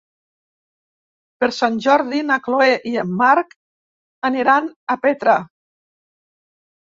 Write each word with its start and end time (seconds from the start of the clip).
Per 1.41 1.49
Sant 1.57 1.75
Jordi 1.85 2.21
na 2.29 2.37
Chloé 2.47 2.71
i 2.91 2.93
en 3.01 3.11
Marc 3.19 3.53
aniran 4.31 4.71
a 4.95 4.95
Petra. 5.03 5.35